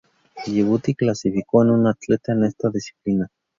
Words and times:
Yibuti 0.51 0.95
clasificó 0.97 1.61
a 1.61 1.71
una 1.71 1.91
atleta 1.91 2.31
en 2.31 2.45
esta 2.45 2.71
disciplina. 2.71 3.27